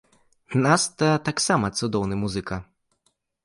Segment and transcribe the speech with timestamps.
[0.63, 2.55] Наста таксама цудоўны музыка.